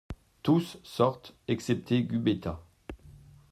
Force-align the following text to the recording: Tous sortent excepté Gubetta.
Tous 0.41 0.79
sortent 0.83 1.35
excepté 1.47 2.01
Gubetta. 2.03 2.63